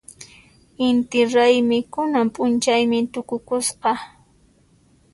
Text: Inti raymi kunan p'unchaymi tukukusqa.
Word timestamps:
Inti 0.87 1.19
raymi 1.33 1.77
kunan 1.93 2.27
p'unchaymi 2.33 2.99
tukukusqa. 3.13 3.91